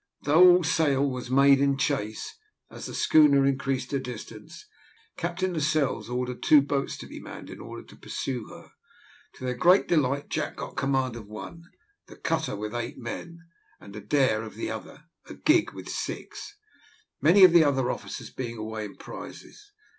Though 0.23 0.55
all 0.57 0.63
sail 0.63 1.07
was 1.07 1.29
made 1.29 1.59
in 1.59 1.77
chase, 1.77 2.33
as 2.71 2.87
the 2.87 2.95
schooner 2.95 3.45
increased 3.45 3.91
her 3.91 3.99
distance, 3.99 4.65
Captain 5.15 5.53
Lascelles 5.53 6.09
ordered 6.09 6.41
two 6.41 6.63
boats 6.63 6.97
to 6.97 7.05
be 7.05 7.19
manned 7.19 7.51
in 7.51 7.59
order 7.61 7.83
to 7.83 7.95
pursue 7.95 8.47
her. 8.47 8.71
To 9.35 9.43
their 9.45 9.53
great 9.53 9.87
delight 9.87 10.27
Jack 10.27 10.55
got 10.55 10.75
command 10.75 11.15
of 11.15 11.27
one, 11.27 11.65
the 12.07 12.15
cutter 12.15 12.55
with 12.55 12.73
eight 12.73 12.97
men, 12.97 13.41
and 13.79 13.95
Adair 13.95 14.41
of 14.41 14.55
the 14.55 14.71
other, 14.71 15.03
a 15.29 15.35
gig 15.35 15.71
with 15.71 15.87
six, 15.87 16.57
many 17.21 17.43
of 17.43 17.51
the 17.51 17.63
other 17.63 17.91
officers 17.91 18.31
being 18.31 18.57
away 18.57 18.85
in 18.85 18.95
prizes. 18.95 19.71